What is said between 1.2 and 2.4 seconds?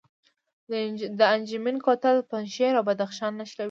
انجمین کوتل